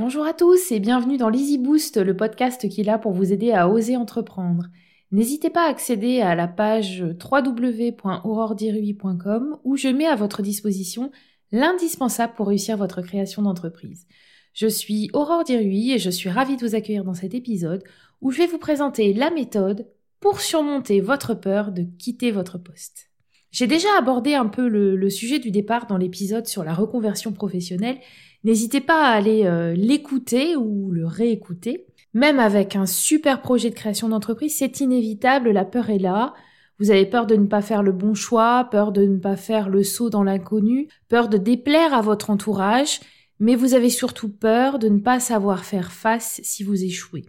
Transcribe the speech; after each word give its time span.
Bonjour 0.00 0.24
à 0.24 0.32
tous 0.32 0.72
et 0.72 0.80
bienvenue 0.80 1.18
dans 1.18 1.28
l'Easy 1.28 1.58
Boost, 1.58 1.98
le 1.98 2.16
podcast 2.16 2.66
qui 2.70 2.80
est 2.80 2.84
là 2.84 2.96
pour 2.96 3.12
vous 3.12 3.34
aider 3.34 3.52
à 3.52 3.68
oser 3.68 3.98
entreprendre. 3.98 4.68
N'hésitez 5.12 5.50
pas 5.50 5.66
à 5.66 5.68
accéder 5.68 6.22
à 6.22 6.34
la 6.34 6.48
page 6.48 7.04
www.aurordirui.com 7.22 9.58
où 9.62 9.76
je 9.76 9.88
mets 9.88 10.06
à 10.06 10.16
votre 10.16 10.40
disposition 10.40 11.12
l'indispensable 11.52 12.32
pour 12.32 12.48
réussir 12.48 12.78
votre 12.78 13.02
création 13.02 13.42
d'entreprise. 13.42 14.06
Je 14.54 14.68
suis 14.68 15.10
Aurore 15.12 15.44
Dirui 15.44 15.92
et 15.92 15.98
je 15.98 16.08
suis 16.08 16.30
ravie 16.30 16.56
de 16.56 16.66
vous 16.66 16.74
accueillir 16.74 17.04
dans 17.04 17.12
cet 17.12 17.34
épisode 17.34 17.84
où 18.22 18.30
je 18.30 18.38
vais 18.38 18.46
vous 18.46 18.56
présenter 18.56 19.12
la 19.12 19.30
méthode 19.30 19.86
pour 20.18 20.40
surmonter 20.40 21.02
votre 21.02 21.34
peur 21.34 21.72
de 21.72 21.82
quitter 21.82 22.30
votre 22.30 22.56
poste. 22.56 23.09
J'ai 23.50 23.66
déjà 23.66 23.88
abordé 23.98 24.34
un 24.34 24.46
peu 24.46 24.68
le, 24.68 25.10
sujet 25.10 25.38
du 25.38 25.50
départ 25.50 25.86
dans 25.86 25.96
l'épisode 25.96 26.46
sur 26.46 26.62
la 26.62 26.72
reconversion 26.72 27.32
professionnelle. 27.32 27.98
N'hésitez 28.44 28.80
pas 28.80 29.06
à 29.06 29.12
aller 29.12 29.44
euh, 29.44 29.74
l'écouter 29.74 30.56
ou 30.56 30.90
le 30.92 31.06
réécouter. 31.06 31.86
Même 32.14 32.38
avec 32.40 32.76
un 32.76 32.86
super 32.86 33.42
projet 33.42 33.70
de 33.70 33.74
création 33.74 34.08
d'entreprise, 34.08 34.56
c'est 34.56 34.80
inévitable, 34.80 35.50
la 35.50 35.64
peur 35.64 35.90
est 35.90 35.98
là. 35.98 36.34
Vous 36.78 36.90
avez 36.90 37.06
peur 37.06 37.26
de 37.26 37.36
ne 37.36 37.46
pas 37.46 37.60
faire 37.60 37.82
le 37.82 37.92
bon 37.92 38.14
choix, 38.14 38.68
peur 38.70 38.92
de 38.92 39.04
ne 39.04 39.18
pas 39.18 39.36
faire 39.36 39.68
le 39.68 39.82
saut 39.82 40.10
dans 40.10 40.22
l'inconnu, 40.22 40.88
peur 41.08 41.28
de 41.28 41.36
déplaire 41.36 41.92
à 41.92 42.00
votre 42.00 42.30
entourage, 42.30 43.00
mais 43.38 43.54
vous 43.54 43.74
avez 43.74 43.90
surtout 43.90 44.30
peur 44.30 44.78
de 44.78 44.88
ne 44.88 44.98
pas 44.98 45.20
savoir 45.20 45.64
faire 45.64 45.92
face 45.92 46.40
si 46.42 46.62
vous 46.62 46.82
échouez. 46.82 47.26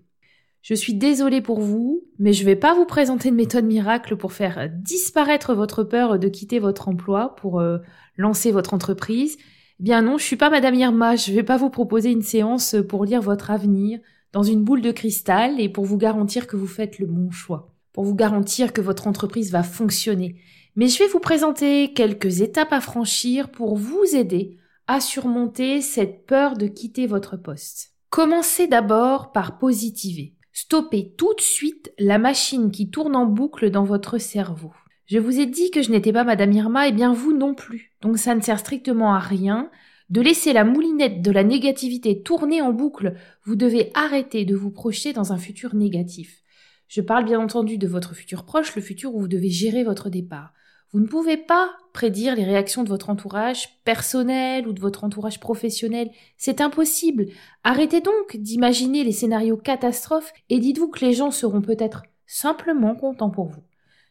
Je 0.61 0.75
suis 0.75 0.93
désolée 0.93 1.41
pour 1.41 1.59
vous, 1.59 2.03
mais 2.19 2.33
je 2.33 2.41
ne 2.41 2.45
vais 2.45 2.55
pas 2.55 2.75
vous 2.75 2.85
présenter 2.85 3.29
une 3.29 3.35
méthode 3.35 3.65
miracle 3.65 4.15
pour 4.15 4.31
faire 4.31 4.69
disparaître 4.71 5.55
votre 5.55 5.83
peur 5.83 6.19
de 6.19 6.27
quitter 6.27 6.59
votre 6.59 6.87
emploi, 6.87 7.35
pour 7.35 7.59
euh, 7.59 7.79
lancer 8.15 8.51
votre 8.51 8.75
entreprise. 8.75 9.37
Eh 9.79 9.83
bien 9.83 10.03
non, 10.03 10.19
je 10.19 10.23
suis 10.23 10.35
pas 10.35 10.51
Madame 10.51 10.75
Irma, 10.75 11.15
je 11.15 11.31
ne 11.31 11.35
vais 11.35 11.43
pas 11.43 11.57
vous 11.57 11.71
proposer 11.71 12.11
une 12.11 12.21
séance 12.21 12.75
pour 12.87 13.05
lire 13.05 13.21
votre 13.21 13.49
avenir 13.49 13.99
dans 14.33 14.43
une 14.43 14.63
boule 14.63 14.81
de 14.81 14.91
cristal 14.91 15.59
et 15.59 15.67
pour 15.67 15.85
vous 15.85 15.97
garantir 15.97 16.45
que 16.45 16.55
vous 16.55 16.67
faites 16.67 16.99
le 16.99 17.07
bon 17.07 17.31
choix, 17.31 17.73
pour 17.91 18.03
vous 18.03 18.15
garantir 18.15 18.71
que 18.71 18.81
votre 18.81 19.07
entreprise 19.07 19.51
va 19.51 19.63
fonctionner. 19.63 20.35
Mais 20.75 20.87
je 20.87 20.99
vais 20.99 21.07
vous 21.07 21.19
présenter 21.19 21.91
quelques 21.93 22.41
étapes 22.41 22.71
à 22.71 22.81
franchir 22.81 23.49
pour 23.49 23.75
vous 23.77 24.05
aider 24.13 24.57
à 24.87 25.01
surmonter 25.01 25.81
cette 25.81 26.25
peur 26.27 26.55
de 26.55 26.67
quitter 26.67 27.07
votre 27.07 27.35
poste. 27.35 27.93
Commencez 28.09 28.67
d'abord 28.67 29.31
par 29.31 29.57
positiver. 29.57 30.35
Stoppez 30.53 31.13
tout 31.17 31.33
de 31.33 31.41
suite 31.41 31.93
la 31.97 32.17
machine 32.17 32.71
qui 32.71 32.89
tourne 32.89 33.15
en 33.15 33.25
boucle 33.25 33.71
dans 33.71 33.85
votre 33.85 34.17
cerveau. 34.17 34.73
Je 35.05 35.17
vous 35.17 35.39
ai 35.39 35.45
dit 35.45 35.71
que 35.71 35.81
je 35.81 35.91
n'étais 35.91 36.13
pas 36.13 36.23
Madame 36.23 36.51
Irma, 36.51 36.87
et 36.87 36.91
bien 36.91 37.13
vous 37.13 37.33
non 37.33 37.53
plus. 37.53 37.93
Donc 38.01 38.17
ça 38.17 38.35
ne 38.35 38.41
sert 38.41 38.59
strictement 38.59 39.13
à 39.13 39.19
rien 39.19 39.69
de 40.09 40.21
laisser 40.21 40.51
la 40.51 40.65
moulinette 40.65 41.21
de 41.21 41.31
la 41.31 41.43
négativité 41.43 42.21
tourner 42.21 42.61
en 42.61 42.73
boucle. 42.73 43.15
Vous 43.45 43.55
devez 43.55 43.91
arrêter 43.93 44.43
de 44.43 44.55
vous 44.55 44.71
projeter 44.71 45.13
dans 45.13 45.31
un 45.31 45.37
futur 45.37 45.73
négatif. 45.73 46.43
Je 46.89 46.99
parle 46.99 47.23
bien 47.23 47.39
entendu 47.39 47.77
de 47.77 47.87
votre 47.87 48.13
futur 48.13 48.43
proche, 48.43 48.75
le 48.75 48.81
futur 48.81 49.15
où 49.15 49.21
vous 49.21 49.29
devez 49.29 49.49
gérer 49.49 49.85
votre 49.85 50.09
départ. 50.09 50.53
Vous 50.93 50.99
ne 50.99 51.07
pouvez 51.07 51.37
pas 51.37 51.71
prédire 51.93 52.35
les 52.35 52.43
réactions 52.43 52.83
de 52.83 52.89
votre 52.89 53.09
entourage 53.09 53.81
personnel 53.85 54.67
ou 54.67 54.73
de 54.73 54.81
votre 54.81 55.03
entourage 55.05 55.39
professionnel. 55.39 56.09
C'est 56.37 56.59
impossible. 56.59 57.27
Arrêtez 57.63 58.01
donc 58.01 58.35
d'imaginer 58.35 59.03
les 59.03 59.13
scénarios 59.13 59.57
catastrophes 59.57 60.33
et 60.49 60.59
dites-vous 60.59 60.89
que 60.89 61.05
les 61.05 61.13
gens 61.13 61.31
seront 61.31 61.61
peut-être 61.61 62.03
simplement 62.27 62.95
contents 62.95 63.29
pour 63.29 63.47
vous. 63.47 63.63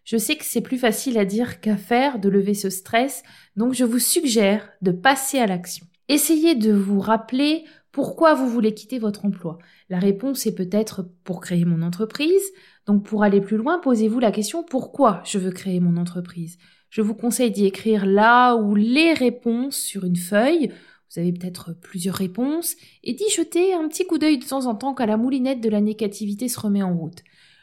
Je 0.04 0.16
sais 0.16 0.36
que 0.36 0.44
c'est 0.44 0.62
plus 0.62 0.78
facile 0.78 1.18
à 1.18 1.26
dire 1.26 1.60
qu'à 1.60 1.76
faire 1.76 2.18
de 2.18 2.30
lever 2.30 2.54
ce 2.54 2.70
stress, 2.70 3.22
donc 3.56 3.74
je 3.74 3.84
vous 3.84 3.98
suggère 3.98 4.70
de 4.80 4.90
passer 4.90 5.38
à 5.38 5.46
l'action. 5.46 5.86
Essayez 6.08 6.54
de 6.54 6.72
vous 6.72 7.00
rappeler 7.00 7.64
pourquoi 7.92 8.34
vous 8.34 8.48
voulez 8.48 8.72
quitter 8.72 8.98
votre 8.98 9.24
emploi. 9.24 9.58
La 9.88 9.98
réponse 9.98 10.46
est 10.46 10.54
peut-être 10.54 11.06
pour 11.24 11.40
créer 11.40 11.64
mon 11.64 11.82
entreprise, 11.82 12.42
donc 12.86 13.04
pour 13.04 13.22
aller 13.22 13.40
plus 13.40 13.56
loin, 13.56 13.78
posez-vous 13.78 14.18
la 14.20 14.32
question 14.32 14.62
pourquoi 14.62 15.22
je 15.24 15.38
veux 15.38 15.50
créer 15.50 15.80
mon 15.80 15.96
entreprise? 15.96 16.58
Je 16.88 17.02
vous 17.02 17.14
conseille 17.14 17.52
d'y 17.52 17.66
écrire 17.66 18.04
là 18.04 18.56
ou 18.56 18.74
les 18.74 19.12
réponses 19.12 19.76
sur 19.76 20.04
une 20.04 20.16
feuille. 20.16 20.72
Vous 21.12 21.20
avez 21.20 21.32
peut-être 21.32 21.72
plusieurs 21.80 22.16
réponses 22.16 22.76
et 23.04 23.14
d'y 23.14 23.28
jeter 23.30 23.74
un 23.74 23.88
petit 23.88 24.06
coup 24.06 24.18
d'œil 24.18 24.38
de 24.38 24.46
temps 24.46 24.66
en 24.66 24.74
temps 24.74 24.94
quand 24.94 25.06
la 25.06 25.16
moulinette 25.16 25.60
de 25.60 25.68
la 25.68 25.80
négativité 25.80 26.48
se 26.48 26.58
remet 26.58 26.82
en 26.82 26.96
route. 26.96 27.22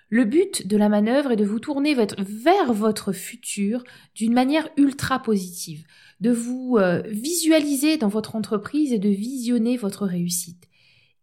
Le 0.10 0.24
but 0.24 0.66
de 0.68 0.78
la 0.78 0.88
manœuvre 0.88 1.32
est 1.32 1.38
de 1.38 1.46
vous 1.46 1.60
tourner 1.60 1.94
vers 1.94 2.72
votre 2.72 3.12
futur 3.12 3.84
d'une 4.16 4.34
manière 4.34 4.70
ultra 4.78 5.22
positive, 5.22 5.84
de 6.22 6.32
vous 6.32 6.78
euh, 6.78 7.02
visualiser 7.08 7.98
dans 7.98 8.08
votre 8.08 8.38
entreprise 8.38 8.94
et 8.94 9.00
de 9.00 9.10
visionner 9.10 9.76
votre 9.76 10.06
réussite. 10.06 10.70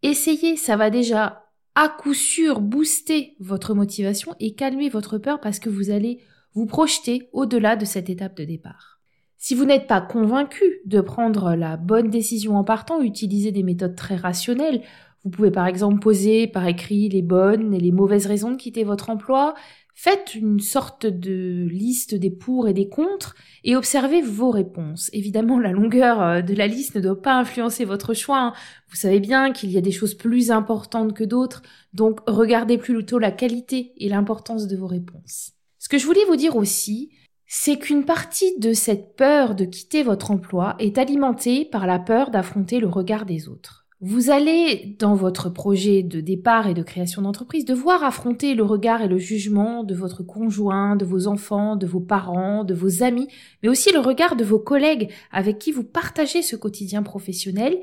Essayez, 0.02 0.56
ça 0.56 0.76
va 0.76 0.90
déjà 0.90 1.43
à 1.74 1.88
coup 1.88 2.14
sûr 2.14 2.60
booster 2.60 3.36
votre 3.40 3.74
motivation 3.74 4.34
et 4.40 4.54
calmer 4.54 4.88
votre 4.88 5.18
peur 5.18 5.40
parce 5.40 5.58
que 5.58 5.68
vous 5.68 5.90
allez 5.90 6.20
vous 6.54 6.66
projeter 6.66 7.28
au-delà 7.32 7.76
de 7.76 7.84
cette 7.84 8.10
étape 8.10 8.36
de 8.36 8.44
départ. 8.44 9.00
Si 9.36 9.54
vous 9.54 9.64
n'êtes 9.64 9.86
pas 9.86 10.00
convaincu 10.00 10.80
de 10.86 11.00
prendre 11.00 11.54
la 11.54 11.76
bonne 11.76 12.08
décision 12.08 12.56
en 12.56 12.64
partant, 12.64 13.02
utilisez 13.02 13.52
des 13.52 13.62
méthodes 13.62 13.96
très 13.96 14.16
rationnelles. 14.16 14.82
Vous 15.24 15.30
pouvez 15.30 15.50
par 15.50 15.66
exemple 15.66 16.00
poser 16.00 16.46
par 16.46 16.66
écrit 16.66 17.08
les 17.08 17.22
bonnes 17.22 17.74
et 17.74 17.80
les 17.80 17.92
mauvaises 17.92 18.26
raisons 18.26 18.52
de 18.52 18.56
quitter 18.56 18.84
votre 18.84 19.10
emploi, 19.10 19.54
Faites 19.96 20.34
une 20.34 20.58
sorte 20.58 21.06
de 21.06 21.68
liste 21.70 22.16
des 22.16 22.30
pour 22.30 22.68
et 22.68 22.74
des 22.74 22.88
contre 22.88 23.36
et 23.62 23.76
observez 23.76 24.22
vos 24.22 24.50
réponses. 24.50 25.08
Évidemment, 25.12 25.60
la 25.60 25.70
longueur 25.70 26.20
euh, 26.20 26.42
de 26.42 26.52
la 26.54 26.66
liste 26.66 26.96
ne 26.96 27.00
doit 27.00 27.22
pas 27.22 27.38
influencer 27.38 27.84
votre 27.84 28.12
choix. 28.12 28.40
Hein. 28.40 28.52
Vous 28.88 28.96
savez 28.96 29.20
bien 29.20 29.52
qu'il 29.52 29.70
y 29.70 29.78
a 29.78 29.80
des 29.80 29.92
choses 29.92 30.14
plus 30.14 30.50
importantes 30.50 31.14
que 31.14 31.22
d'autres, 31.22 31.62
donc 31.92 32.18
regardez 32.26 32.76
plutôt 32.76 33.20
la 33.20 33.30
qualité 33.30 33.92
et 33.96 34.08
l'importance 34.08 34.66
de 34.66 34.76
vos 34.76 34.88
réponses. 34.88 35.52
Ce 35.78 35.88
que 35.88 35.98
je 35.98 36.06
voulais 36.06 36.24
vous 36.26 36.36
dire 36.36 36.56
aussi, 36.56 37.10
c'est 37.46 37.78
qu'une 37.78 38.04
partie 38.04 38.58
de 38.58 38.72
cette 38.72 39.14
peur 39.14 39.54
de 39.54 39.64
quitter 39.64 40.02
votre 40.02 40.32
emploi 40.32 40.74
est 40.80 40.98
alimentée 40.98 41.64
par 41.64 41.86
la 41.86 42.00
peur 42.00 42.30
d'affronter 42.30 42.80
le 42.80 42.88
regard 42.88 43.26
des 43.26 43.48
autres. 43.48 43.83
Vous 44.06 44.28
allez, 44.28 44.96
dans 44.98 45.14
votre 45.14 45.48
projet 45.48 46.02
de 46.02 46.20
départ 46.20 46.66
et 46.66 46.74
de 46.74 46.82
création 46.82 47.22
d'entreprise, 47.22 47.64
devoir 47.64 48.04
affronter 48.04 48.52
le 48.52 48.62
regard 48.62 49.00
et 49.00 49.08
le 49.08 49.16
jugement 49.16 49.82
de 49.82 49.94
votre 49.94 50.22
conjoint, 50.22 50.94
de 50.94 51.06
vos 51.06 51.26
enfants, 51.26 51.74
de 51.74 51.86
vos 51.86 52.00
parents, 52.00 52.64
de 52.64 52.74
vos 52.74 53.02
amis, 53.02 53.28
mais 53.62 53.70
aussi 53.70 53.92
le 53.92 54.00
regard 54.00 54.36
de 54.36 54.44
vos 54.44 54.58
collègues 54.58 55.10
avec 55.32 55.58
qui 55.58 55.72
vous 55.72 55.84
partagez 55.84 56.42
ce 56.42 56.54
quotidien 56.54 57.02
professionnel. 57.02 57.78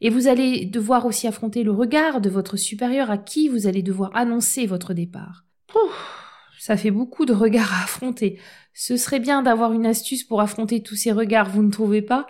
Et 0.00 0.08
vous 0.08 0.26
allez 0.26 0.64
devoir 0.64 1.04
aussi 1.04 1.26
affronter 1.26 1.62
le 1.64 1.72
regard 1.72 2.22
de 2.22 2.30
votre 2.30 2.56
supérieur 2.56 3.10
à 3.10 3.18
qui 3.18 3.50
vous 3.50 3.66
allez 3.66 3.82
devoir 3.82 4.10
annoncer 4.16 4.64
votre 4.64 4.94
départ. 4.94 5.44
ça 6.58 6.78
fait 6.78 6.90
beaucoup 6.90 7.26
de 7.26 7.34
regards 7.34 7.74
à 7.74 7.84
affronter. 7.84 8.38
Ce 8.72 8.96
serait 8.96 9.20
bien 9.20 9.42
d'avoir 9.42 9.74
une 9.74 9.84
astuce 9.84 10.24
pour 10.24 10.40
affronter 10.40 10.82
tous 10.82 10.96
ces 10.96 11.12
regards, 11.12 11.50
vous 11.50 11.62
ne 11.62 11.70
trouvez 11.70 12.00
pas? 12.00 12.26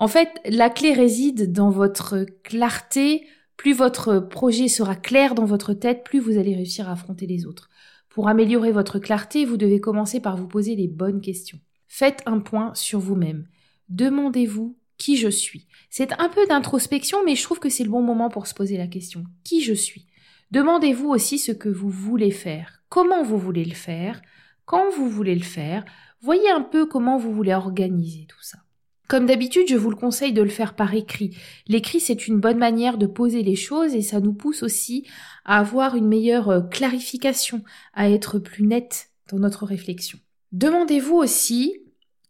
En 0.00 0.08
fait, 0.08 0.40
la 0.46 0.70
clé 0.70 0.94
réside 0.94 1.52
dans 1.52 1.68
votre 1.68 2.24
clarté. 2.42 3.26
Plus 3.58 3.74
votre 3.74 4.18
projet 4.18 4.66
sera 4.68 4.96
clair 4.96 5.34
dans 5.34 5.44
votre 5.44 5.74
tête, 5.74 6.04
plus 6.04 6.18
vous 6.18 6.38
allez 6.38 6.54
réussir 6.54 6.88
à 6.88 6.92
affronter 6.92 7.26
les 7.26 7.44
autres. 7.44 7.68
Pour 8.08 8.26
améliorer 8.26 8.72
votre 8.72 8.98
clarté, 8.98 9.44
vous 9.44 9.58
devez 9.58 9.78
commencer 9.78 10.18
par 10.18 10.38
vous 10.38 10.48
poser 10.48 10.74
les 10.74 10.88
bonnes 10.88 11.20
questions. 11.20 11.58
Faites 11.86 12.22
un 12.24 12.40
point 12.40 12.74
sur 12.74 12.98
vous-même. 12.98 13.46
Demandez-vous 13.90 14.78
qui 14.96 15.18
je 15.18 15.28
suis. 15.28 15.66
C'est 15.90 16.18
un 16.18 16.30
peu 16.30 16.46
d'introspection, 16.46 17.18
mais 17.26 17.36
je 17.36 17.42
trouve 17.42 17.58
que 17.58 17.68
c'est 17.68 17.84
le 17.84 17.90
bon 17.90 18.00
moment 18.00 18.30
pour 18.30 18.46
se 18.46 18.54
poser 18.54 18.78
la 18.78 18.86
question. 18.86 19.24
Qui 19.44 19.60
je 19.60 19.74
suis? 19.74 20.06
Demandez-vous 20.50 21.10
aussi 21.10 21.38
ce 21.38 21.52
que 21.52 21.68
vous 21.68 21.90
voulez 21.90 22.30
faire. 22.30 22.82
Comment 22.88 23.22
vous 23.22 23.38
voulez 23.38 23.66
le 23.66 23.74
faire? 23.74 24.22
Quand 24.64 24.88
vous 24.90 25.10
voulez 25.10 25.34
le 25.34 25.44
faire? 25.44 25.84
Voyez 26.22 26.48
un 26.48 26.62
peu 26.62 26.86
comment 26.86 27.18
vous 27.18 27.34
voulez 27.34 27.52
organiser 27.52 28.24
tout 28.26 28.42
ça. 28.42 28.60
Comme 29.10 29.26
d'habitude, 29.26 29.66
je 29.68 29.76
vous 29.76 29.90
le 29.90 29.96
conseille 29.96 30.32
de 30.32 30.40
le 30.40 30.48
faire 30.48 30.76
par 30.76 30.94
écrit. 30.94 31.36
L'écrit, 31.66 31.98
c'est 31.98 32.28
une 32.28 32.38
bonne 32.38 32.58
manière 32.58 32.96
de 32.96 33.06
poser 33.08 33.42
les 33.42 33.56
choses 33.56 33.96
et 33.96 34.02
ça 34.02 34.20
nous 34.20 34.32
pousse 34.32 34.62
aussi 34.62 35.04
à 35.44 35.58
avoir 35.58 35.96
une 35.96 36.06
meilleure 36.06 36.48
euh, 36.48 36.60
clarification, 36.60 37.64
à 37.92 38.08
être 38.08 38.38
plus 38.38 38.68
net 38.68 39.10
dans 39.28 39.40
notre 39.40 39.66
réflexion. 39.66 40.20
Demandez-vous 40.52 41.16
aussi 41.16 41.82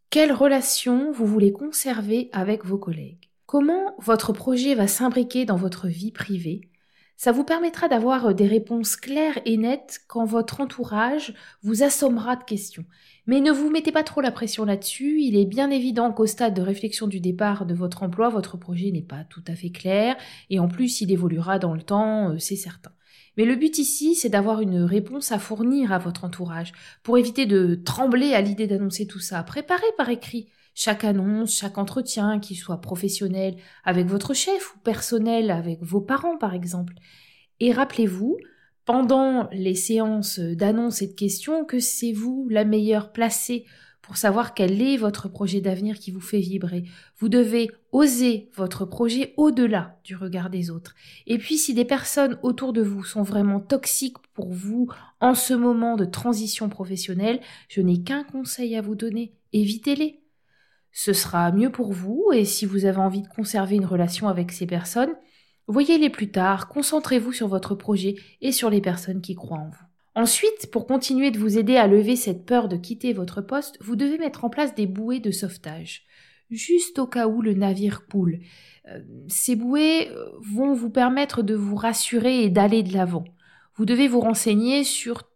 quelle 0.09 0.33
relation 0.33 1.13
vous 1.13 1.27
voulez 1.27 1.53
conserver 1.53 2.31
avec 2.33 2.65
vos 2.65 2.79
collègues. 2.79 3.29
Comment 3.45 3.95
votre 3.99 4.33
projet 4.33 4.75
va 4.75 4.89
s'imbriquer 4.89 5.45
dans 5.45 5.57
votre 5.57 5.87
vie 5.87 6.13
privée 6.13 6.70
ça 7.21 7.33
vous 7.33 7.45
permettra 7.45 7.87
d'avoir 7.87 8.29
euh, 8.29 8.33
des 8.33 8.47
réponses 8.47 8.97
claires 8.97 9.39
et 9.45 9.59
nettes 9.59 10.01
quand 10.09 10.25
votre 10.25 10.63
entourage 10.63 11.35
vous 11.63 11.83
assommera 11.83 12.35
de 12.35 12.45
questions. 12.45 12.87
Mais 13.27 13.43
ne 13.43 13.53
vous 13.53 13.69
mettez 13.69 13.93
pas 13.93 14.03
trop 14.03 14.23
la 14.23 14.31
pression 14.31 14.65
là-dessus, 14.65 15.21
il 15.21 15.37
est 15.37 15.45
bien 15.45 15.71
évident 15.71 16.15
qu'au 16.15 16.25
stade 16.25 16.55
de 16.55 16.63
réflexion 16.63 17.09
du 17.09 17.21
départ 17.21 17.67
de 17.67 17.75
votre 17.75 18.03
emploi, 18.05 18.31
votre 18.31 18.57
projet 18.57 18.91
n'est 18.91 19.03
pas 19.03 19.25
tout 19.25 19.45
à 19.49 19.55
fait 19.55 19.69
clair, 19.69 20.17
et 20.49 20.61
en 20.61 20.69
plus 20.69 21.03
il 21.03 21.13
évoluera 21.13 21.59
dans 21.59 21.75
le 21.75 21.83
temps, 21.83 22.31
euh, 22.31 22.39
c'est 22.39 22.57
certain. 22.57 22.93
Mais 23.37 23.45
le 23.45 23.55
but 23.55 23.77
ici, 23.77 24.15
c'est 24.15 24.31
d'avoir 24.31 24.63
une 24.63 24.81
réponse 24.81 25.31
à 25.31 25.39
fournir 25.39 25.93
à 25.93 25.99
votre 25.99 26.25
entourage, 26.25 26.73
pour 27.03 27.19
éviter 27.19 27.45
de 27.45 27.75
trembler 27.75 28.33
à 28.33 28.41
l'idée 28.41 28.67
d'annoncer 28.67 29.07
tout 29.07 29.21
ça. 29.21 29.43
Préparez 29.43 29.93
par 29.99 30.09
écrit 30.09 30.49
chaque 30.81 31.05
annonce, 31.05 31.59
chaque 31.59 31.77
entretien, 31.77 32.39
qu'il 32.39 32.57
soit 32.57 32.81
professionnel 32.81 33.57
avec 33.85 34.07
votre 34.07 34.33
chef 34.33 34.75
ou 34.75 34.79
personnel 34.79 35.51
avec 35.51 35.83
vos 35.83 36.01
parents 36.01 36.39
par 36.39 36.55
exemple. 36.55 36.95
Et 37.61 37.71
rappelez-vous, 37.71 38.39
pendant 38.87 39.51
les 39.53 39.75
séances 39.75 40.41
d'annonces 40.41 41.03
et 41.03 41.09
de 41.09 41.13
questions, 41.13 41.67
que 41.67 41.81
c'est 41.81 42.13
vous 42.13 42.49
la 42.49 42.65
meilleure 42.65 43.13
placée 43.13 43.67
pour 44.01 44.17
savoir 44.17 44.55
quel 44.55 44.81
est 44.81 44.97
votre 44.97 45.29
projet 45.29 45.61
d'avenir 45.61 45.99
qui 45.99 46.13
vous 46.13 46.23
fait 46.23 46.41
vibrer. 46.41 46.85
Vous 47.19 47.29
devez 47.29 47.71
oser 47.93 48.49
votre 48.57 48.87
projet 48.87 49.35
au-delà 49.37 50.01
du 50.03 50.17
regard 50.17 50.49
des 50.49 50.71
autres. 50.71 50.95
Et 51.27 51.37
puis 51.37 51.59
si 51.59 51.75
des 51.75 51.85
personnes 51.85 52.39
autour 52.43 52.73
de 52.73 52.81
vous 52.81 53.05
sont 53.05 53.23
vraiment 53.23 53.61
toxiques 53.61 54.17
pour 54.33 54.51
vous 54.51 54.89
en 55.21 55.35
ce 55.35 55.53
moment 55.53 55.97
de 55.97 56.07
transition 56.07 56.71
professionnelle, 56.71 57.41
je 57.69 57.83
n'ai 57.83 58.03
qu'un 58.03 58.25
conseil 58.25 58.77
à 58.77 58.81
vous 58.81 58.95
donner, 58.95 59.35
évitez-les. 59.53 60.21
Ce 60.93 61.13
sera 61.13 61.53
mieux 61.53 61.71
pour 61.71 61.93
vous 61.93 62.31
et 62.33 62.45
si 62.45 62.67
vous 62.67 62.85
avez 62.85 62.99
envie 62.99 63.23
de 63.23 63.29
conserver 63.29 63.77
une 63.77 63.87
relation 63.87 64.29
avec 64.29 64.53
ces 64.53 64.67
personnes, 64.67 65.15
voyez-les 65.67 66.11
plus 66.11 66.31
tard, 66.31 66.69
concentrez-vous 66.69 67.33
sur 67.33 67.49
votre 67.49 67.75
projet 67.75 68.17
et 68.41 68.53
sur 68.53 68.71
les 68.71 68.81
personnes 68.81 69.21
qui 69.21 69.35
croient 69.35 69.59
en 69.59 69.69
vous. 69.69 69.85
Ensuite, 70.17 70.71
pour 70.73 70.87
continuer 70.87 71.31
de 71.31 71.39
vous 71.39 71.57
aider 71.57 71.77
à 71.77 71.87
lever 71.87 72.17
cette 72.17 72.45
peur 72.45 72.69
de 72.69 72.77
quitter 72.77 73.13
votre 73.13 73.41
poste, 73.41 73.79
vous 73.81 73.95
devez 73.95 74.19
mettre 74.19 74.45
en 74.45 74.51
place 74.51 74.75
des 74.75 74.87
bouées 74.87 75.21
de 75.21 75.31
sauvetage, 75.31 76.05
juste 76.51 76.99
au 76.99 77.07
cas 77.07 77.29
où 77.29 77.41
le 77.41 77.55
navire 77.55 78.07
coule. 78.09 78.41
Euh, 78.89 79.01
ces 79.29 79.55
bouées 79.55 80.09
euh, 80.11 80.27
vont 80.53 80.75
vous 80.75 80.91
permettre 80.91 81.43
de 81.43 81.55
vous 81.55 81.77
rassurer 81.77 82.43
et 82.43 82.51
d'aller 82.51 82.83
de 82.83 82.93
l'avant. 82.93 83.25
Vous 83.77 83.85
devez 83.85 84.09
vous 84.09 84.21
renseigner 84.21 84.83
sur 84.83 85.30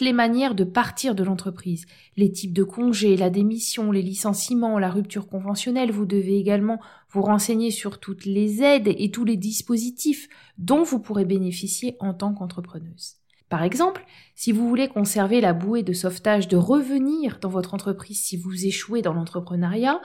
les 0.00 0.12
manières 0.12 0.54
de 0.54 0.64
partir 0.64 1.14
de 1.14 1.24
l'entreprise, 1.24 1.86
les 2.16 2.30
types 2.32 2.52
de 2.52 2.64
congés, 2.64 3.16
la 3.16 3.30
démission, 3.30 3.92
les 3.92 4.02
licenciements, 4.02 4.78
la 4.78 4.90
rupture 4.90 5.28
conventionnelle. 5.28 5.90
Vous 5.90 6.06
devez 6.06 6.38
également 6.38 6.80
vous 7.10 7.22
renseigner 7.22 7.70
sur 7.70 8.00
toutes 8.00 8.24
les 8.24 8.62
aides 8.62 8.88
et 8.88 9.10
tous 9.10 9.24
les 9.24 9.36
dispositifs 9.36 10.28
dont 10.58 10.82
vous 10.82 11.00
pourrez 11.00 11.24
bénéficier 11.24 11.96
en 12.00 12.14
tant 12.14 12.34
qu'entrepreneuse. 12.34 13.16
Par 13.48 13.62
exemple, 13.62 14.04
si 14.34 14.52
vous 14.52 14.68
voulez 14.68 14.88
conserver 14.88 15.40
la 15.40 15.54
bouée 15.54 15.82
de 15.82 15.92
sauvetage 15.92 16.48
de 16.48 16.56
revenir 16.56 17.38
dans 17.40 17.48
votre 17.48 17.74
entreprise 17.74 18.22
si 18.22 18.36
vous 18.36 18.66
échouez 18.66 19.00
dans 19.00 19.14
l'entrepreneuriat, 19.14 20.00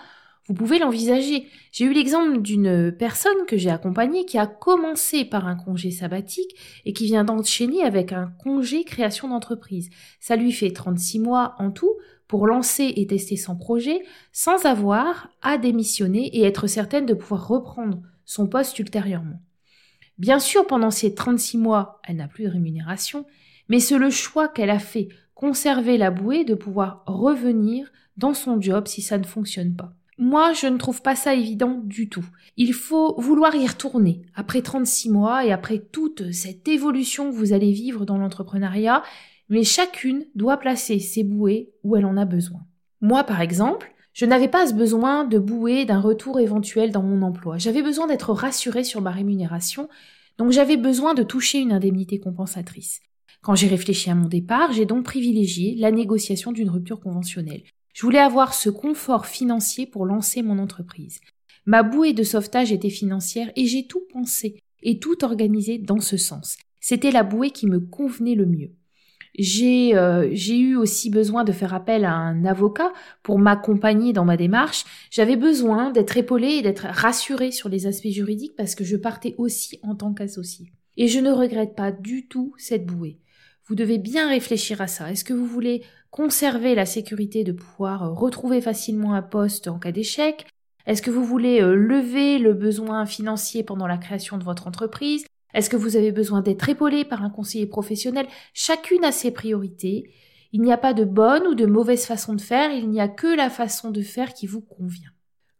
vous 0.48 0.54
pouvez 0.54 0.78
l'envisager. 0.78 1.48
J'ai 1.72 1.86
eu 1.86 1.94
l'exemple 1.94 2.42
d'une 2.42 2.92
personne 2.92 3.46
que 3.48 3.56
j'ai 3.56 3.70
accompagnée 3.70 4.26
qui 4.26 4.38
a 4.38 4.46
commencé 4.46 5.24
par 5.24 5.48
un 5.48 5.56
congé 5.56 5.90
sabbatique 5.90 6.56
et 6.86 6.92
qui 6.92 7.06
vient 7.06 7.24
d'enchaîner 7.24 7.84
avec 7.84 8.12
un 8.12 8.34
congé 8.44 8.84
création 8.84 9.30
d'entreprise. 9.30 9.90
Ça 10.20 10.36
lui 10.36 10.52
fait 10.52 10.72
36 10.72 11.20
mois 11.20 11.56
en 11.60 11.72
tout 11.72 11.94
pour 12.28 12.46
lancer 12.46 12.94
et 12.98 13.08
tester 13.08 13.38
son 13.38 13.56
projet 13.56 14.04
sans 14.34 14.66
avoir 14.66 15.30
à 15.42 15.58
démissionner 15.58 16.28
et 16.36 16.44
être 16.44 16.68
certaine 16.68 17.06
de 17.06 17.14
pouvoir 17.14 17.48
reprendre 17.48 18.02
son 18.26 18.48
poste 18.48 18.78
ultérieurement. 18.80 19.40
Bien 20.18 20.40
sûr, 20.40 20.68
pendant 20.68 20.92
ces 20.92 21.16
36 21.16 21.58
mois, 21.58 22.02
elle 22.04 22.18
n'a 22.18 22.28
plus 22.28 22.44
de 22.44 22.50
rémunération, 22.50 23.26
mais 23.70 23.80
c'est 23.80 23.98
le 23.98 24.10
choix 24.10 24.48
qu'elle 24.48 24.70
a 24.70 24.80
fait, 24.80 25.08
conserver 25.34 25.98
la 25.98 26.12
bouée, 26.12 26.44
de 26.44 26.54
pouvoir 26.54 27.04
revenir 27.06 27.92
dans 28.18 28.34
son 28.34 28.62
job 28.62 28.88
si 28.88 29.02
ça 29.02 29.18
ne 29.18 29.26
fonctionne 29.26 29.76
pas. 29.76 29.94
Moi, 30.18 30.54
je 30.54 30.68
ne 30.68 30.78
trouve 30.78 31.02
pas 31.02 31.16
ça 31.16 31.34
évident 31.34 31.82
du 31.84 32.10
tout. 32.10 32.26
Il 32.58 32.74
faut 32.74 33.20
vouloir 33.20 33.56
y 33.56 33.66
retourner 33.66 34.22
après 34.36 34.62
36 34.62 35.10
mois 35.10 35.46
et 35.46 35.52
après 35.52 35.80
toute 35.80 36.32
cette 36.32 36.68
évolution 36.68 37.32
que 37.32 37.36
vous 37.36 37.54
allez 37.54 37.72
vivre 37.72 38.06
dans 38.06 38.18
l'entrepreneuriat, 38.18 39.04
mais 39.50 39.64
chacune 39.64 40.26
doit 40.36 40.58
placer 40.58 41.00
ses 41.00 41.24
bouées 41.24 41.72
où 41.84 41.96
elle 41.96 42.06
en 42.06 42.18
a 42.18 42.26
besoin. 42.26 42.62
Moi, 43.02 43.24
par 43.24 43.42
exemple, 43.42 43.94
je 44.14 44.26
n'avais 44.26 44.48
pas 44.48 44.72
besoin 44.72 45.26
de 45.26 45.40
bouer 45.40 45.86
d'un 45.86 46.00
retour 46.00 46.40
éventuel 46.40 46.92
dans 46.92 47.02
mon 47.02 47.24
emploi. 47.24 47.58
J'avais 47.58 47.82
besoin 47.82 48.08
d'être 48.08 48.32
rassurée 48.32 48.84
sur 48.84 49.02
ma 49.02 49.12
rémunération, 49.12 49.90
donc 50.38 50.52
j'avais 50.52 50.78
besoin 50.78 51.14
de 51.14 51.24
toucher 51.24 51.60
une 51.60 51.72
indemnité 51.72 52.20
compensatrice. 52.20 53.02
Quand 53.42 53.56
j'ai 53.56 53.68
réfléchi 53.68 54.10
à 54.10 54.16
mon 54.16 54.28
départ, 54.28 54.72
j'ai 54.72 54.86
donc 54.86 55.04
privilégié 55.04 55.76
la 55.76 55.92
négociation 55.92 56.52
d'une 56.52 56.70
rupture 56.70 57.00
conventionnelle. 57.00 57.64
Je 57.94 58.02
voulais 58.02 58.20
avoir 58.20 58.54
ce 58.54 58.70
confort 58.70 59.26
financier 59.26 59.86
pour 59.86 60.06
lancer 60.06 60.42
mon 60.42 60.60
entreprise. 60.60 61.20
Ma 61.66 61.84
bouée 61.84 62.14
de 62.14 62.24
sauvetage 62.24 62.72
était 62.72 62.90
financière 62.90 63.52
et 63.56 63.66
j'ai 63.66 63.88
tout 63.88 64.04
pensé 64.12 64.60
et 64.82 65.00
tout 65.00 65.24
organisé 65.24 65.78
dans 65.78 66.02
ce 66.02 66.18
sens. 66.18 66.58
C'était 66.80 67.12
la 67.12 67.24
bouée 67.24 67.52
qui 67.52 67.68
me 67.68 67.80
convenait 67.80 68.36
le 68.36 68.46
mieux. 68.46 68.72
Euh, 69.40 70.30
j'ai 70.32 70.60
eu 70.60 70.76
aussi 70.76 71.10
besoin 71.10 71.44
de 71.44 71.52
faire 71.52 71.74
appel 71.74 72.06
à 72.06 72.14
un 72.14 72.46
avocat 72.46 72.92
pour 73.24 73.40
m'accompagner 73.40 74.14
dans 74.14 74.26
ma 74.26 74.38
démarche. 74.38 74.86
J'avais 75.10 75.38
besoin 75.38 75.92
d'être 75.92 76.18
épaulée 76.18 76.56
et 76.56 76.62
d'être 76.62 76.86
rassurée 76.88 77.52
sur 77.52 77.70
les 77.70 77.88
aspects 77.88 78.10
juridiques 78.10 78.56
parce 78.56 78.76
que 78.76 78.84
je 78.84 78.98
partais 78.98 79.34
aussi 79.38 79.80
en 79.82 79.96
tant 79.96 80.14
qu'associée. 80.14 80.74
Et 80.98 81.08
je 81.08 81.20
ne 81.20 81.32
regrette 81.32 81.76
pas 81.76 81.92
du 81.92 82.28
tout 82.28 82.54
cette 82.58 82.86
bouée. 82.86 83.20
Vous 83.66 83.76
devez 83.76 83.98
bien 83.98 84.28
réfléchir 84.28 84.82
à 84.82 84.88
ça. 84.88 85.10
Est-ce 85.12 85.24
que 85.24 85.34
vous 85.34 85.48
voulez 85.48 85.84
conserver 86.14 86.76
la 86.76 86.86
sécurité 86.86 87.44
de 87.44 87.54
pouvoir 87.54 88.14
retrouver 88.14 88.62
facilement 88.62 89.16
un 89.16 89.24
poste 89.24 89.68
en 89.68 89.80
cas 89.80 89.92
d'échec? 89.92 90.46
Est-ce 90.86 91.02
que 91.02 91.10
vous 91.10 91.26
voulez 91.26 91.60
euh, 91.60 91.74
lever 91.74 92.38
le 92.38 92.54
besoin 92.54 93.08
financier 93.08 93.64
pendant 93.64 93.88
la 93.88 93.98
création 93.98 94.38
de 94.38 94.44
votre 94.44 94.68
entreprise? 94.68 95.26
Est-ce 95.56 95.72
que 95.72 95.76
vous 95.76 95.98
avez 95.98 96.12
besoin 96.12 96.42
d'être 96.42 96.70
épaulé 96.70 97.04
par 97.04 97.24
un 97.24 97.32
conseiller 97.32 97.66
professionnel? 97.66 98.28
Chacune 98.54 99.04
a 99.04 99.12
ses 99.12 99.32
priorités. 99.32 100.14
Il 100.52 100.62
n'y 100.62 100.72
a 100.72 100.78
pas 100.78 100.94
de 100.94 101.04
bonne 101.04 101.48
ou 101.48 101.56
de 101.56 101.66
mauvaise 101.66 102.06
façon 102.06 102.36
de 102.36 102.42
faire, 102.42 102.70
il 102.70 102.92
n'y 102.92 103.02
a 103.02 103.08
que 103.08 103.36
la 103.36 103.50
façon 103.50 103.90
de 103.90 104.04
faire 104.04 104.36
qui 104.36 104.46
vous 104.46 104.62
convient. 104.62 105.10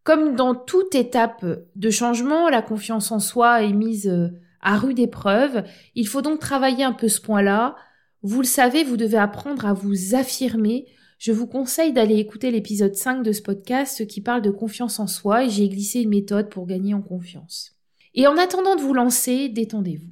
Comme 0.04 0.36
dans 0.36 0.54
toute 0.54 0.94
étape 0.94 1.44
de 1.76 1.90
changement, 1.90 2.48
la 2.50 2.62
confiance 2.62 3.12
en 3.12 3.20
soi 3.20 3.64
est 3.64 3.74
mise 3.74 4.08
euh, 4.08 4.28
à 4.62 4.78
rude 4.78 5.00
épreuve. 5.00 5.64
Il 5.96 6.08
faut 6.08 6.22
donc 6.22 6.38
travailler 6.38 6.84
un 6.84 6.94
peu 6.94 7.08
ce 7.08 7.22
point-là. 7.22 7.76
Vous 8.24 8.40
le 8.40 8.48
savez, 8.48 8.86
vous 8.86 8.96
devez 8.96 9.18
apprendre 9.18 9.66
à 9.66 9.74
vous 9.74 10.16
affirmer. 10.16 10.86
Je 11.20 11.34
vous 11.34 11.46
conseille 11.46 11.92
d'aller 11.92 12.16
écouter 12.16 12.52
l'épisode 12.52 12.96
5 12.96 13.22
de 13.22 13.34
ce 13.34 13.42
podcast 13.42 14.08
qui 14.08 14.22
parle 14.22 14.42
de 14.42 14.50
confiance 14.50 15.02
en 15.02 15.08
soi 15.08 15.44
et 15.44 15.50
j'ai 15.50 15.68
glissé 15.68 16.00
une 16.00 16.10
méthode 16.10 16.50
pour 16.50 16.66
gagner 16.66 16.94
en 16.94 17.02
confiance. 17.02 17.76
Et 18.16 18.26
en 18.26 18.38
attendant 18.38 18.78
de 18.78 18.82
vous 18.82 18.94
lancer, 18.94 19.50
détendez-vous. 19.50 20.08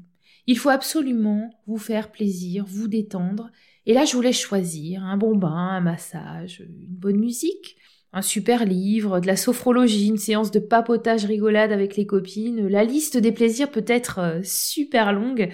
Il 0.46 0.58
faut 0.58 0.69
absolument 0.69 1.52
vous 1.68 1.78
faire 1.78 2.12
plaisir, 2.12 2.66
vous 2.68 2.90
détendre. 2.90 3.50
Et 3.86 3.94
là, 3.94 4.04
je 4.04 4.14
vous 4.14 4.22
laisse 4.22 4.40
choisir 4.40 5.06
un 5.06 5.16
bon 5.16 5.38
bain, 5.38 5.48
un 5.50 5.81
massage, 5.81 6.60
une 6.60 6.88
bonne 6.88 7.18
musique, 7.18 7.78
un 8.12 8.22
super 8.22 8.66
livre, 8.66 9.22
de 9.22 9.28
la 9.28 9.38
sophrologie, 9.38 10.10
une 10.10 10.18
séance 10.18 10.52
de 10.52 10.60
papotage 10.60 11.24
rigolade 11.24 11.72
avec 11.72 11.96
les 11.96 12.06
copines. 12.06 12.68
La 12.68 12.84
liste 12.84 13.16
des 13.16 13.31
plaisirs 13.31 13.72
peut 13.72 13.86
être 13.88 14.19
euh, 14.19 14.42
super 14.44 15.14
longue. 15.14 15.50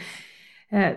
Euh, 0.73 0.93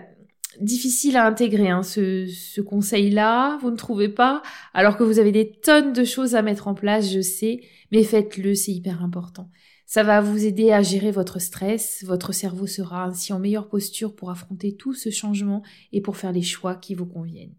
difficile 0.59 1.17
à 1.17 1.25
intégrer 1.25 1.69
hein, 1.69 1.83
ce, 1.83 2.27
ce 2.27 2.61
conseil-là, 2.61 3.57
vous 3.61 3.71
ne 3.71 3.75
trouvez 3.75 4.09
pas? 4.09 4.41
Alors 4.73 4.97
que 4.97 5.03
vous 5.03 5.19
avez 5.19 5.31
des 5.31 5.51
tonnes 5.51 5.93
de 5.93 6.03
choses 6.03 6.35
à 6.35 6.41
mettre 6.41 6.67
en 6.67 6.73
place, 6.73 7.11
je 7.11 7.21
sais, 7.21 7.61
mais 7.91 8.03
faites-le, 8.03 8.55
c'est 8.55 8.71
hyper 8.71 9.03
important. 9.03 9.49
Ça 9.85 10.03
va 10.03 10.21
vous 10.21 10.45
aider 10.45 10.71
à 10.71 10.81
gérer 10.81 11.11
votre 11.11 11.39
stress, 11.39 12.03
votre 12.05 12.31
cerveau 12.31 12.65
sera 12.65 13.05
ainsi 13.05 13.33
en 13.33 13.39
meilleure 13.39 13.67
posture 13.67 14.15
pour 14.15 14.31
affronter 14.31 14.75
tout 14.75 14.93
ce 14.93 15.09
changement 15.09 15.63
et 15.91 16.01
pour 16.01 16.15
faire 16.15 16.31
les 16.31 16.41
choix 16.41 16.75
qui 16.75 16.95
vous 16.95 17.05
conviennent. 17.05 17.55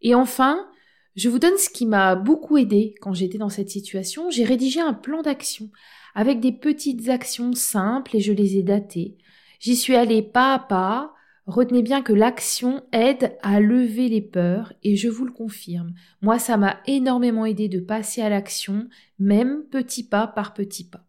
Et 0.00 0.14
enfin, 0.14 0.66
je 1.14 1.28
vous 1.28 1.38
donne 1.38 1.58
ce 1.58 1.68
qui 1.68 1.86
m'a 1.86 2.16
beaucoup 2.16 2.56
aidé 2.56 2.94
quand 3.00 3.12
j'étais 3.12 3.38
dans 3.38 3.48
cette 3.50 3.70
situation. 3.70 4.30
J'ai 4.30 4.44
rédigé 4.44 4.80
un 4.80 4.94
plan 4.94 5.22
d'action 5.22 5.70
avec 6.14 6.40
des 6.40 6.52
petites 6.52 7.08
actions 7.08 7.52
simples 7.52 8.16
et 8.16 8.20
je 8.20 8.32
les 8.32 8.56
ai 8.56 8.62
datées. 8.62 9.18
J'y 9.60 9.76
suis 9.76 9.94
allée 9.94 10.22
pas 10.22 10.54
à 10.54 10.58
pas. 10.58 11.12
Retenez 11.46 11.82
bien 11.82 12.00
que 12.00 12.14
l'action 12.14 12.82
aide 12.92 13.36
à 13.42 13.60
lever 13.60 14.08
les 14.08 14.22
peurs 14.22 14.72
et 14.82 14.96
je 14.96 15.08
vous 15.08 15.26
le 15.26 15.32
confirme. 15.32 15.92
Moi, 16.22 16.38
ça 16.38 16.56
m'a 16.56 16.78
énormément 16.86 17.44
aidé 17.44 17.68
de 17.68 17.80
passer 17.80 18.22
à 18.22 18.30
l'action, 18.30 18.88
même 19.18 19.64
petit 19.70 20.08
pas 20.08 20.26
par 20.26 20.54
petit 20.54 20.84
pas. 20.84 21.04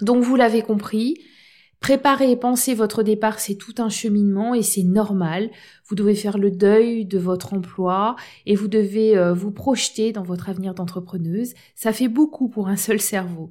Donc 0.00 0.24
vous 0.24 0.34
l'avez 0.34 0.62
compris, 0.62 1.16
préparer 1.78 2.32
et 2.32 2.36
penser 2.36 2.74
votre 2.74 3.04
départ, 3.04 3.38
c'est 3.38 3.54
tout 3.54 3.74
un 3.78 3.88
cheminement 3.88 4.52
et 4.52 4.62
c'est 4.62 4.82
normal. 4.82 5.48
Vous 5.86 5.94
devez 5.94 6.16
faire 6.16 6.38
le 6.38 6.50
deuil 6.50 7.04
de 7.06 7.18
votre 7.18 7.54
emploi 7.54 8.16
et 8.46 8.56
vous 8.56 8.68
devez 8.68 9.16
euh, 9.16 9.32
vous 9.32 9.52
projeter 9.52 10.10
dans 10.10 10.24
votre 10.24 10.48
avenir 10.48 10.74
d'entrepreneuse. 10.74 11.54
Ça 11.76 11.92
fait 11.92 12.08
beaucoup 12.08 12.48
pour 12.48 12.66
un 12.66 12.76
seul 12.76 13.00
cerveau. 13.00 13.50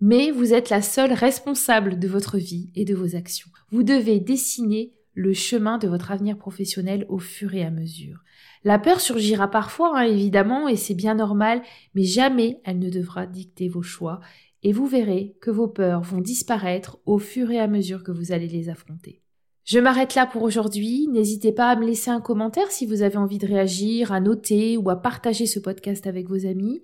Mais 0.00 0.30
vous 0.30 0.52
êtes 0.52 0.70
la 0.70 0.82
seule 0.82 1.12
responsable 1.12 1.98
de 1.98 2.06
votre 2.06 2.38
vie 2.38 2.70
et 2.76 2.84
de 2.84 2.94
vos 2.94 3.16
actions. 3.16 3.48
Vous 3.70 3.82
devez 3.82 4.20
dessiner 4.20 4.92
le 5.14 5.32
chemin 5.32 5.78
de 5.78 5.88
votre 5.88 6.10
avenir 6.10 6.36
professionnel 6.36 7.06
au 7.08 7.18
fur 7.18 7.54
et 7.54 7.64
à 7.64 7.70
mesure. 7.70 8.18
La 8.64 8.78
peur 8.78 9.00
surgira 9.00 9.48
parfois, 9.48 9.98
hein, 9.98 10.02
évidemment, 10.02 10.68
et 10.68 10.76
c'est 10.76 10.94
bien 10.94 11.14
normal, 11.14 11.62
mais 11.94 12.02
jamais 12.02 12.60
elle 12.64 12.78
ne 12.78 12.90
devra 12.90 13.26
dicter 13.26 13.68
vos 13.68 13.82
choix 13.82 14.20
et 14.64 14.72
vous 14.72 14.86
verrez 14.86 15.36
que 15.40 15.50
vos 15.50 15.68
peurs 15.68 16.02
vont 16.02 16.22
disparaître 16.22 16.98
au 17.04 17.18
fur 17.18 17.50
et 17.50 17.60
à 17.60 17.68
mesure 17.68 18.02
que 18.02 18.10
vous 18.10 18.32
allez 18.32 18.48
les 18.48 18.70
affronter. 18.70 19.20
Je 19.64 19.78
m'arrête 19.78 20.14
là 20.14 20.26
pour 20.26 20.42
aujourd'hui. 20.42 21.06
N'hésitez 21.08 21.52
pas 21.52 21.70
à 21.70 21.76
me 21.76 21.86
laisser 21.86 22.10
un 22.10 22.20
commentaire 22.20 22.70
si 22.70 22.86
vous 22.86 23.02
avez 23.02 23.16
envie 23.16 23.38
de 23.38 23.46
réagir, 23.46 24.12
à 24.12 24.20
noter 24.20 24.76
ou 24.76 24.90
à 24.90 25.00
partager 25.00 25.46
ce 25.46 25.58
podcast 25.58 26.06
avec 26.06 26.28
vos 26.28 26.46
amis. 26.46 26.82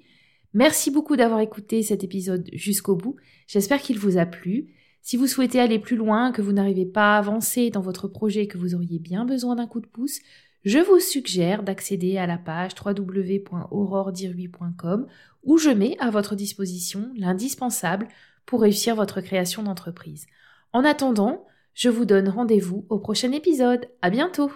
Merci 0.53 0.91
beaucoup 0.91 1.17
d'avoir 1.17 1.41
écouté 1.41 1.83
cet 1.83 2.05
épisode 2.05 2.49
jusqu'au 2.53 2.97
bout. 2.97 3.17
J'espère 3.47 3.81
qu'il 3.81 3.99
vous 3.99 4.19
a 4.19 4.27
plu. 4.27 4.75
Si 5.02 5.16
vous 5.16 5.26
souhaitez 5.26 5.59
aller 5.61 5.78
plus 5.78 5.97
loin, 5.97 6.33
que 6.33 6.42
vous 6.42 6.52
n'arrivez 6.52 6.85
pas 6.87 7.16
à 7.16 7.19
avancer 7.19 7.71
dans 7.71 7.80
votre 7.80 8.09
projet, 8.09 8.47
que 8.47 8.59
vous 8.59 8.75
auriez 8.75 8.99
bien 8.99 9.25
besoin 9.25 9.57
d'un 9.57 9.66
coup 9.66 9.80
de 9.80 9.87
pouce, 9.87 10.21
je 10.64 10.78
vous 10.78 11.00
suggère 11.00 11.62
d'accéder 11.62 12.19
à 12.19 12.26
la 12.26 12.37
page 12.37 12.73
www.auroredirui.com 12.85 15.07
où 15.42 15.57
je 15.57 15.71
mets 15.71 15.97
à 16.00 16.11
votre 16.11 16.35
disposition 16.35 17.11
l'indispensable 17.16 18.09
pour 18.45 18.61
réussir 18.61 18.95
votre 18.95 19.23
création 19.23 19.62
d'entreprise. 19.62 20.26
En 20.73 20.85
attendant, 20.85 21.47
je 21.75 21.88
vous 21.88 22.04
donne 22.04 22.28
rendez-vous 22.28 22.85
au 22.90 22.99
prochain 22.99 23.33
épisode. 23.33 23.88
À 24.02 24.11
bientôt! 24.11 24.52